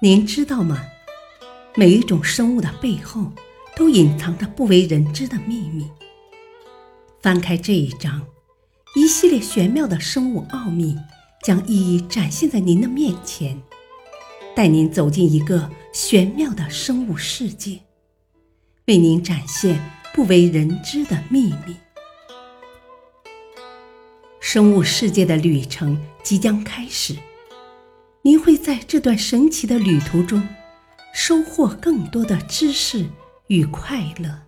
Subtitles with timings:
[0.00, 0.80] 您知道吗？
[1.74, 3.32] 每一种生物的背后，
[3.74, 5.90] 都隐藏着不为人知的秘密。
[7.20, 8.24] 翻开这一章，
[8.94, 10.96] 一系列玄妙的生物奥秘
[11.42, 13.60] 将一一展现在您的面前，
[14.54, 17.80] 带您走进一个玄妙的生物世界，
[18.86, 19.80] 为您展现
[20.14, 21.76] 不为人知的秘密。
[24.50, 27.14] 生物世界的旅程即将开始。
[28.22, 30.42] 您会在这段神奇的旅途中
[31.12, 33.04] 收获更多的知识
[33.48, 34.40] 与快乐。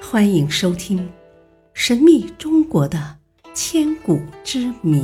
[0.00, 0.98] 欢迎收听
[1.74, 3.18] 《神秘中国的
[3.52, 5.02] 千古之谜》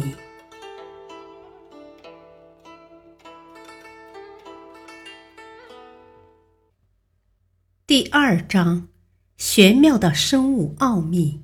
[7.87, 8.89] 第二章：
[9.37, 11.43] 玄妙的生物奥秘。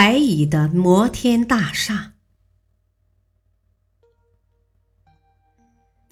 [0.00, 2.12] 白蚁的摩天大厦，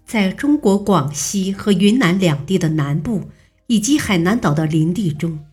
[0.04, 3.30] 在中国广西和云南两地的南部，
[3.68, 5.46] 以及海南岛的林地中，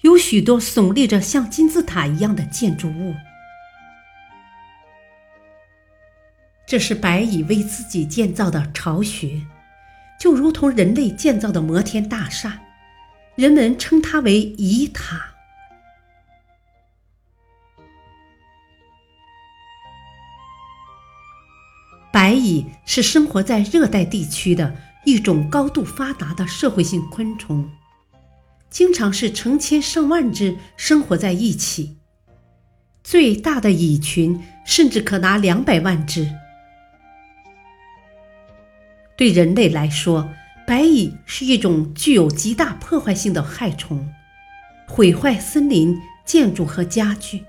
[0.00, 3.14] 有许多耸立着像金字塔一样的建筑物。
[6.66, 9.42] 这是白蚁为自己建造的巢穴，
[10.18, 12.62] 就如同人类建造的摩天大厦，
[13.34, 15.33] 人们称它为蚁塔。
[22.14, 24.72] 白蚁是生活在热带地区的
[25.04, 27.68] 一种高度发达的社会性昆虫，
[28.70, 31.96] 经常是成千上万只生活在一起。
[33.02, 36.30] 最大的蚁群甚至可达两百万只。
[39.16, 40.30] 对人类来说，
[40.68, 44.08] 白蚁是一种具有极大破坏性的害虫，
[44.86, 47.42] 毁坏森林、建筑和家具，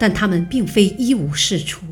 [0.00, 1.84] 但它们并非一无是处。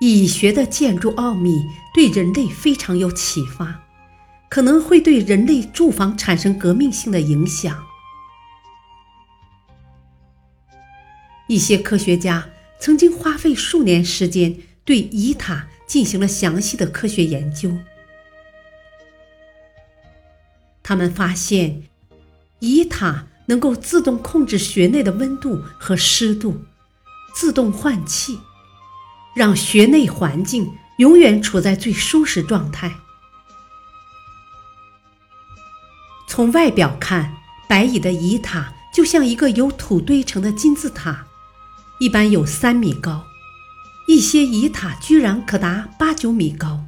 [0.00, 1.64] 蚁穴的建筑奥秘
[1.94, 3.82] 对人类非常有启发，
[4.48, 7.86] 可能会对人类住房产生革命性的影响。
[11.48, 17.72] 一些科学家曾经花费数年时间对蚁塔进行了详细的科学研究，
[20.82, 21.84] 他们发现，
[22.58, 26.60] 蚁塔能够自动控制穴内的温度和湿度，
[27.34, 28.38] 自动换气。
[29.36, 32.90] 让穴内环境永远处在最舒适状态。
[36.26, 37.36] 从外表看，
[37.68, 41.26] 白蚁的蚁塔就像一个由土堆成的金字塔，
[42.00, 43.26] 一般有三米高，
[44.08, 46.86] 一些蚁塔居然可达八九米高，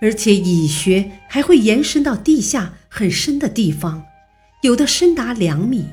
[0.00, 4.04] 而且蚁穴还会延伸到地下很深的地方，
[4.62, 5.88] 有的深达两米。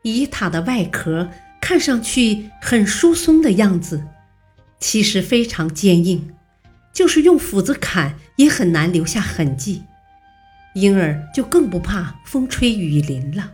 [0.00, 1.28] 蚁塔的外壳。
[1.68, 4.02] 看上去很疏松的样子，
[4.80, 6.34] 其实非常坚硬，
[6.94, 9.82] 就是用斧子砍也很难留下痕迹，
[10.74, 13.52] 因而就更不怕风吹雨淋了。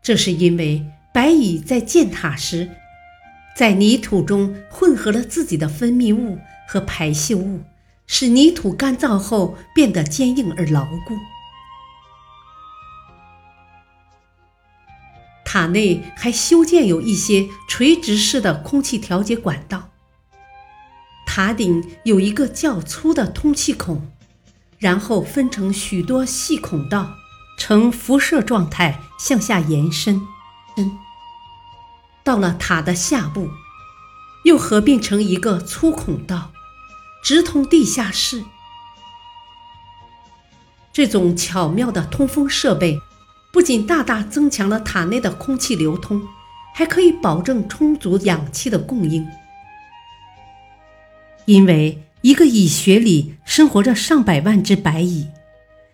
[0.00, 2.70] 这是因为白蚁在建塔时，
[3.56, 7.62] 在泥土中混合了自己的分泌物和排泄物，
[8.06, 11.16] 使泥土干燥后变得坚硬而牢固。
[15.54, 19.90] 塔内还修建有一些垂直式的空气调节管道，
[21.24, 24.10] 塔顶有一个较粗的通气孔，
[24.78, 27.14] 然后分成许多细孔道，
[27.56, 30.20] 呈辐射状态向下延伸。
[32.24, 33.48] 到了塔的下部，
[34.42, 36.50] 又合并成一个粗孔道，
[37.22, 38.42] 直通地下室。
[40.92, 43.00] 这种巧妙的通风设备。
[43.54, 46.20] 不仅大大增强了塔内的空气流通，
[46.74, 49.24] 还可以保证充足氧气的供应。
[51.44, 55.28] 因为一个蚁穴里生活着上百万只白蚁，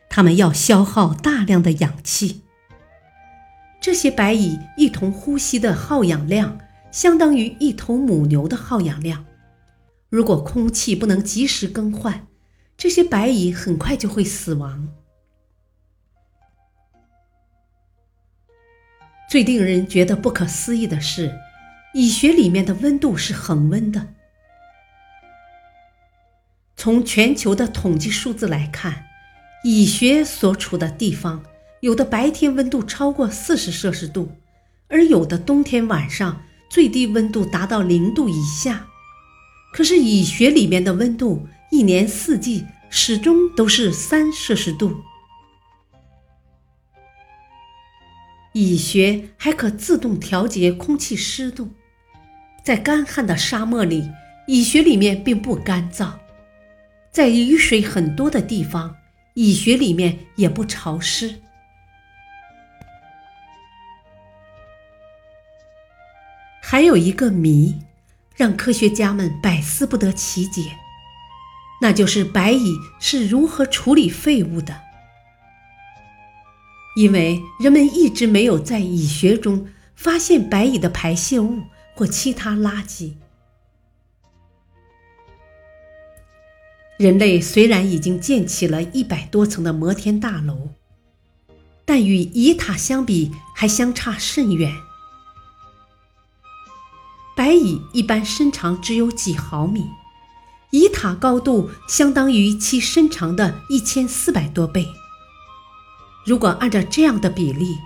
[0.09, 2.41] 它们要消耗大量的氧气。
[3.79, 6.59] 这些白蚁一同呼吸的耗氧量，
[6.91, 9.27] 相当于一头母牛的耗氧量。
[10.09, 12.27] 如果空气不能及时更换，
[12.79, 14.89] 这些白蚁很快就会死亡。
[19.31, 21.33] 最令人觉得不可思议的是，
[21.95, 24.09] 蚁穴里面的温度是恒温的。
[26.77, 29.05] 从全球的统计数字来看，
[29.63, 31.45] 蚁穴所处的地方，
[31.79, 34.33] 有的白天温度超过四十摄氏度，
[34.89, 38.89] 而有的冬天晚上最低温度达到零度以下。
[39.73, 44.93] 可是蚁穴里面的温度一年四季始终都是三摄氏度。
[48.53, 51.71] 蚁穴还可自动调节空气湿度，
[52.65, 54.11] 在干旱的沙漠里，
[54.49, 56.15] 蚁穴里面并不干燥；
[57.13, 58.97] 在雨水很多的地方，
[59.35, 61.37] 蚁穴里面也不潮湿。
[66.61, 67.81] 还有一个谜，
[68.37, 70.77] 让科学家们百思不得其解，
[71.81, 74.90] 那就是白蚁是如何处理废物的。
[76.97, 81.61] 因为人们一直没有在蚁穴中发现白蚁的排泄物
[81.95, 83.13] 或其他垃圾。
[86.99, 90.71] 人类虽然已经建起了一百多层的摩天大楼，
[91.87, 94.75] 但与蚁塔相比还相差甚远。
[97.35, 99.87] 白蚁一般身长只有几毫米，
[100.73, 104.87] 蚁塔高度相当于其身长的一千四百多倍。
[106.31, 107.77] 如果按照这样的比例，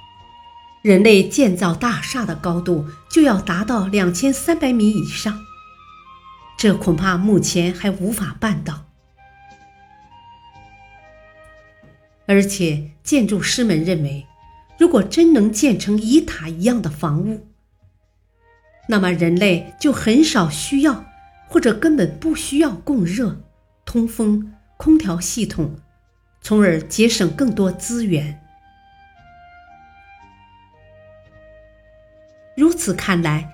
[0.82, 5.42] 人类建造大厦的高度就要达到两千三百米以上，
[6.58, 8.84] 这恐怕目前还无法办到。
[12.26, 14.26] 而且，建筑师们认为，
[14.78, 17.48] 如果真能建成一塔一样的房屋，
[18.90, 21.06] 那么，人类就很少需要，
[21.48, 23.40] 或者根本不需要供热、
[23.86, 25.76] 通风、空调系统，
[26.44, 28.38] 从而节省更多资源。
[32.54, 33.48] 如此看来，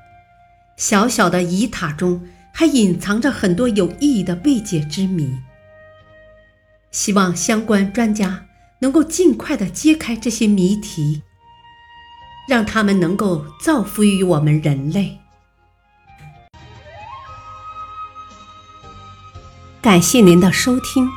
[0.76, 5.38] 小小的蚁塔中还隐藏着很多有意义的未解之谜。
[6.90, 8.46] 希望相关专家
[8.80, 11.22] 能够尽快的揭开这些谜题，
[12.48, 15.16] 让他们能够造福于我们人类。
[19.80, 21.08] 感谢您的收听，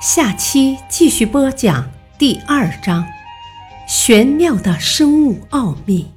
[0.00, 3.06] 下期继续播讲第二章：
[3.88, 6.10] 玄妙的生物奥秘。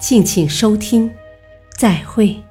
[0.00, 1.12] 敬请收听，
[1.76, 2.42] 再会。